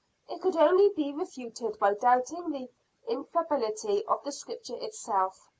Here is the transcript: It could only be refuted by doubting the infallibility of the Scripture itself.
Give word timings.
It 0.29 0.41
could 0.41 0.55
only 0.55 0.89
be 0.95 1.13
refuted 1.13 1.77
by 1.77 1.93
doubting 1.93 2.49
the 2.49 2.69
infallibility 3.07 4.03
of 4.07 4.23
the 4.23 4.31
Scripture 4.31 4.77
itself. 4.77 5.39